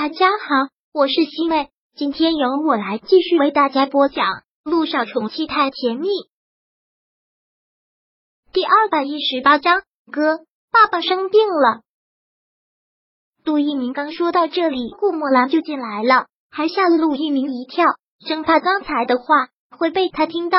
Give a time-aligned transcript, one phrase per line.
[0.00, 4.26] 大家好，我是西妹，今天由我来继续为大家播讲
[4.62, 6.06] 《路上宠妻太甜蜜》
[8.52, 9.82] 第二百一十八章。
[10.12, 10.38] 哥，
[10.70, 11.80] 爸爸生病了。
[13.42, 17.84] 陆一鸣刚说到这里，顾墨兰就进来了，还吓了陆一鸣一跳，
[18.24, 19.24] 生怕刚才的话
[19.76, 20.58] 会被他听到。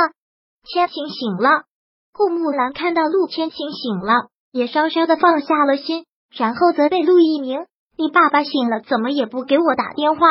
[0.66, 1.64] 千晴醒了，
[2.12, 7.66] 顾木兰看到陆千晴醒了，也稍稍的放下了心，然后责备陆一鸣。
[8.00, 10.22] 你爸爸醒了，怎么也不给我打电话？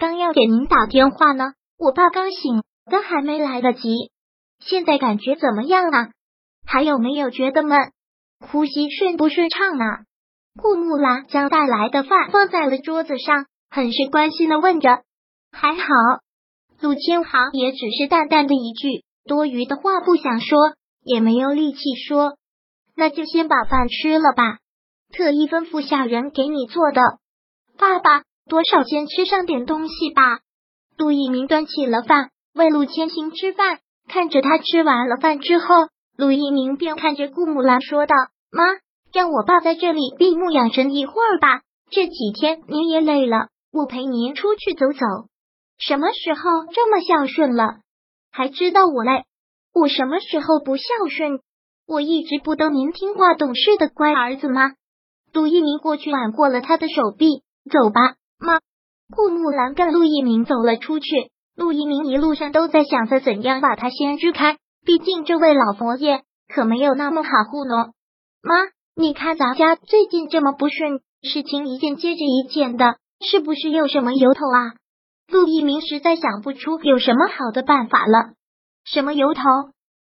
[0.00, 4.10] 刚要给您打电话呢，我爸刚醒，都还没来得及。
[4.58, 6.08] 现在感觉怎么样啊？
[6.66, 7.78] 还有没有觉得闷？
[8.40, 10.00] 呼吸顺不顺畅啊？
[10.60, 15.02] 顾木兰将带来的饭放在了桌子上，很是关心的问着。
[15.52, 15.86] 还好，
[16.80, 20.58] 陆千行也只是淡淡的一句，多余的话不想说，
[21.04, 21.78] 也没有力气
[22.08, 22.36] 说。
[22.96, 24.58] 那就先把饭吃了吧。
[25.12, 27.00] 特意吩咐下人给你做的，
[27.76, 30.40] 爸爸，多少先吃上点东西吧。
[30.96, 33.78] 陆一鸣端起了饭，为陆千行吃饭。
[34.08, 35.74] 看着他吃完了饭之后，
[36.16, 38.14] 陆一鸣便看着顾木兰说道
[38.50, 38.64] ：“妈，
[39.12, 41.60] 让我爸在这里闭目养神一会儿吧。
[41.90, 45.06] 这几天您也累了，我陪您出去走走。
[45.78, 46.40] 什么时候
[46.72, 47.80] 这么孝顺了？
[48.32, 49.24] 还知道我累？
[49.74, 51.40] 我什么时候不孝顺？
[51.86, 54.72] 我一直不都您听话懂事的乖儿子吗？”
[55.32, 58.58] 陆一鸣过去挽过了他的手臂，走吧，妈。
[59.14, 61.06] 顾木兰跟陆一鸣走了出去。
[61.56, 67.94] 陆一鸣一路上都在想着怎样把他先支开，毕竟这位老佛爷可没有那么好糊弄。
[68.42, 68.54] 妈，
[68.94, 74.74] 你看咱家最近这么不顺，事情一件接着一件的，是不是有什么由头啊？
[75.26, 78.34] 陆一鸣实在想不出有什么好的办法了。
[78.84, 79.42] 什么由头？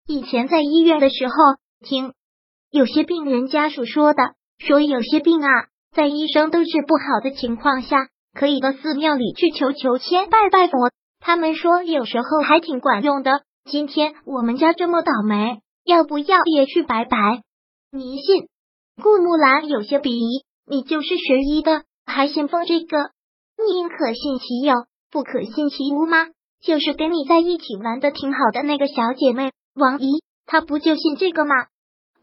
[0.05, 1.33] 以前在医院的时候，
[1.85, 2.13] 听
[2.69, 4.35] 有些病人家属说的。
[4.67, 5.49] 说有些病啊，
[5.91, 10.77] 在医生都治不好的情况下，可以到寺庙里去求求签、拜拜佛。
[11.19, 13.31] 他们说有时候还挺管用的。
[13.65, 17.41] 今天我们家这么倒霉，要不要也去拜拜？
[17.91, 18.49] 迷信？
[19.01, 20.45] 顾木兰有些鄙夷。
[20.67, 22.97] 你就是学医的，还信奉这个？
[23.57, 24.75] 你可信其有，
[25.09, 26.27] 不可信其无吗？
[26.61, 31.55] 就是跟你在一起玩的挺好的那个小姐妹王姨，她不就信这个吗？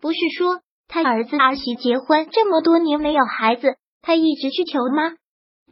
[0.00, 0.60] 不是说。
[0.88, 5.12] 他儿子儿媳结婚这么多年没有孩子，他一直去求吗？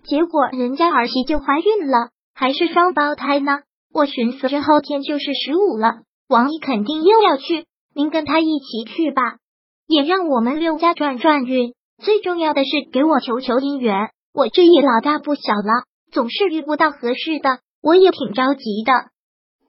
[0.05, 3.61] 结果人家儿媳就怀孕了，还是双胞胎呢。
[3.93, 9.39] 我寻思这后天就是十五了，王姨肯定又要去，您跟他一起去吧，
[9.87, 11.73] 也让我们六家转转运。
[12.03, 18.93] 最重要的是给我求求姻缘，我这也老大不小了，总是遇不到合适的，我也挺着急的。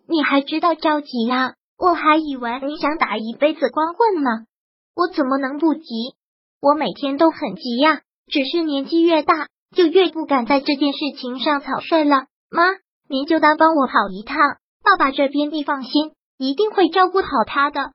[0.09, 1.53] 你还知道着急呀？
[1.77, 4.46] 我还以为你想打一辈子光棍呢。
[4.97, 6.15] 我怎么能不急？
[6.59, 12.25] 我每天都很急呀，只是年纪越大，就越不敢在这件事情上草率了。
[12.49, 12.63] 妈，
[13.07, 14.35] 您就当帮我跑一趟，
[14.83, 17.91] 爸爸这边你放心，一定会照顾好他的。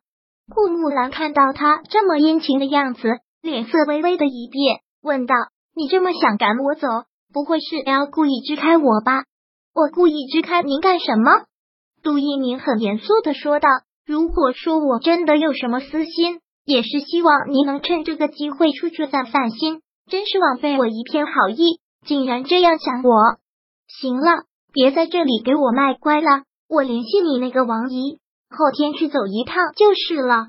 [0.55, 5.35] 顾木兰看到他这么殷勤的样子，脸色微微的一变，问道
[5.75, 6.87] ：“你这么想赶我走，
[7.33, 9.25] 不会是要故意支开我吧？”
[9.75, 11.47] 我故意支开您干什么？
[12.05, 13.69] 杜一鸣很严肃的说道
[14.07, 23.39] ：“如果说我真的有什么私心。”也是希望您能趁这个机会出去散散心，真是枉费我一片好意，竟然这样想我。
[23.89, 28.19] 行了，别在这里给我卖乖了，我联系你那个王姨，
[28.49, 30.49] 后天去走一趟就是了。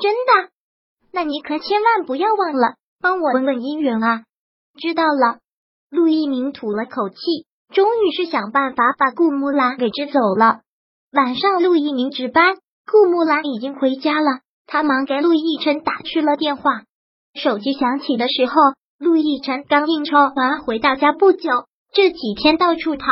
[0.00, 0.50] 真的？
[1.12, 4.22] 那你可千万不要忘了帮我问问姻缘啊！
[4.78, 5.38] 知道了。
[5.90, 7.16] 陆一鸣吐了口气，
[7.74, 10.60] 终于是想办法把顾木兰给支走了。
[11.12, 12.56] 晚上，陆一鸣值班，
[12.90, 14.40] 顾木兰已经回家了。
[14.66, 16.82] 他忙给陆亦辰打去了电话，
[17.34, 18.54] 手机响起的时候，
[18.98, 21.50] 陆亦辰刚应酬完回到家不久。
[21.92, 23.06] 这几天到处跑，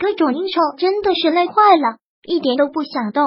[0.00, 3.22] 各种应酬，真的是累坏了，一点都不想动。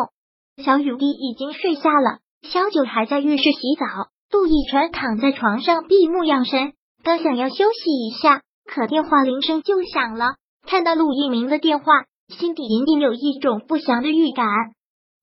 [0.64, 6.74] 小雨滴已经睡下了，小九还在浴室洗澡，陆亦辰躺在床上闭目养神，
[7.04, 10.36] 刚想要休息一下，可电话铃声就响了。
[10.66, 14.46] 看到陆一鸣的电话，心底隐隐有一种不祥的预感。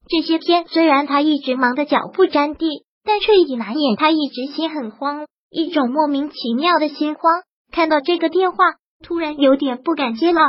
[0.06, 7.42] 这些天虽然他一直忙得脚不沾地，但却已难掩他一直心很慌，一种莫名其妙的心慌。
[7.72, 8.64] 看到这个电话，
[9.02, 10.40] 突然有点不敢接了。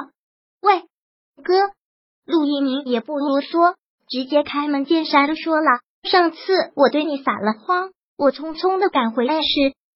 [0.61, 0.81] 喂，
[1.43, 1.53] 哥，
[2.25, 3.75] 陆一鸣也不啰嗦，
[4.09, 6.37] 直接开门见山的说了：“上次
[6.75, 9.47] 我对你撒了谎，我匆匆的赶回来时，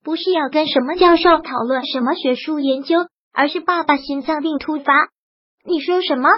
[0.03, 2.97] 不是要跟什么教授讨论什么学术研究，
[3.33, 4.93] 而是爸爸心脏病突发。
[5.65, 6.29] 你说什么？”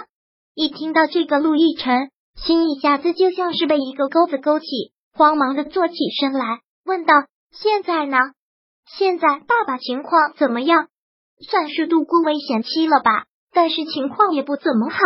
[0.54, 2.10] 一听到这个，陆亦辰。
[2.36, 4.66] 心一下子就像是被一个钩子勾起，
[5.12, 7.14] 慌忙的坐起身来，问道
[7.52, 8.18] ：“现在呢？
[8.98, 10.88] 现在爸爸情况怎么样？
[11.48, 14.98] 算是度过危险期了吧，但是情况也不怎么好。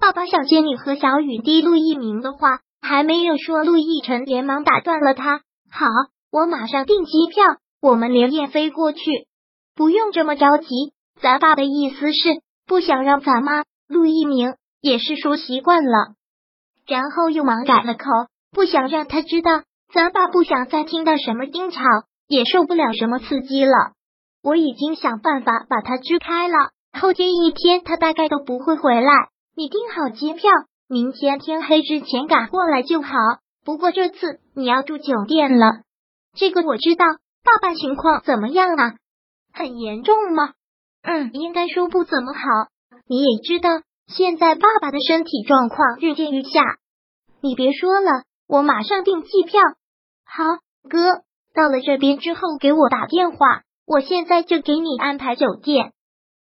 [0.00, 1.62] 爸爸想见你和小雨滴。
[1.62, 5.40] 陆一鸣的话还没有说，陆亦辰连忙打断了他。
[5.70, 5.86] 好，
[6.30, 7.44] 我马上订机票，
[7.80, 9.00] 我们连夜飞过去。
[9.74, 13.64] 不用这么着急，咱爸的意思是不想让咱妈。
[13.88, 16.14] 陆一鸣也是说习惯了，
[16.86, 18.04] 然后又忙改了口，
[18.52, 21.80] 不想让他知道，咱爸不想再听到什么争吵，
[22.28, 23.72] 也受不了什么刺激了。
[24.42, 29.12] 我已经想办法把他支开了，后天一天他大概都不会回来。
[29.56, 30.50] 你订好机票，
[30.88, 33.14] 明天天黑之前赶过来就好。
[33.64, 35.82] 不过这次你要住酒店了，
[36.36, 37.04] 这个我知道。
[37.44, 38.94] 爸爸情况怎么样啊？
[39.52, 40.54] 很严重吗？
[41.02, 42.40] 嗯，应该说不怎么好。
[43.06, 43.68] 你也知道，
[44.06, 46.62] 现在爸爸的身体状况日渐愈下。
[47.40, 48.10] 你别说了，
[48.46, 49.60] 我马上订机票。
[50.24, 50.44] 好，
[50.88, 51.22] 哥，
[51.54, 55.92] 到了这边之后给我打电话，我现在就给你安排酒店。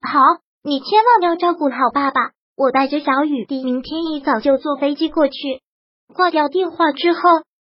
[0.00, 0.20] 好，
[0.62, 2.30] 你千万要照顾好爸爸。
[2.54, 5.32] 我带着小雨滴明天一早就坐飞机过去。
[6.14, 7.20] 挂掉电话之后，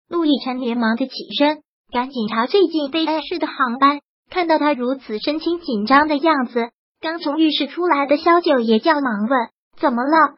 [0.09, 1.63] 陆亦辰连忙的起身，
[1.93, 4.01] 赶紧查最近飞安市的航班。
[4.29, 6.69] 看到他如此神情紧张的样子。
[6.99, 9.49] 刚从浴室出来的萧九也叫忙问
[9.81, 10.37] ：“怎么了？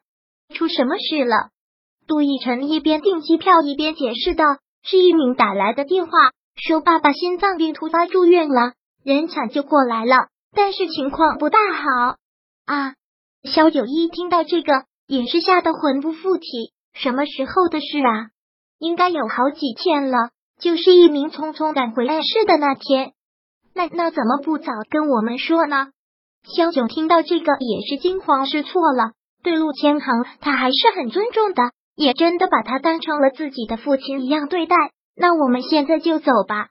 [0.55, 1.49] 出什么事了？”
[2.07, 4.45] 杜奕晨一边订机票一边解释道
[4.83, 6.11] ：“是一名打来的电话，
[6.55, 8.73] 说爸爸心脏病突发住院了，
[9.03, 12.15] 人抢救过来了，但是情况不大好。”
[12.65, 12.95] 啊！
[13.43, 16.71] 萧九一听到这个也是吓得魂不附体。
[16.93, 18.29] 什么时候的事啊？
[18.79, 20.29] 应该有好几天了，
[20.59, 23.13] 就是一鸣匆匆赶回暗室的那天。
[23.73, 25.87] 那那怎么不早跟我们说呢？
[26.43, 29.13] 萧九听到这个也是惊慌失措了，
[29.43, 31.61] 对陆千行他还是很尊重的，
[31.95, 34.75] 也真的把他当成了自己的父亲一样对待。
[35.15, 36.69] 那我们现在就走吧。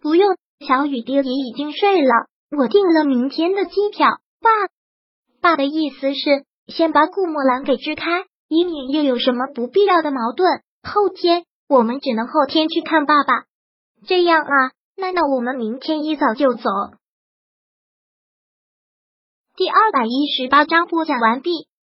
[0.00, 4.20] 不用，小雨爹也已经睡了，我订了明天的机票。
[4.40, 4.50] 爸，
[5.40, 10.62] 爸的意思是先把顾墨兰给支开，以免又有什么不必要的矛盾。
[10.82, 13.44] 后天我们只能后天去看爸爸。
[14.06, 16.70] 这样啊，那那我们明天一早就走。
[19.56, 21.50] 第二百一十八章播讲完毕。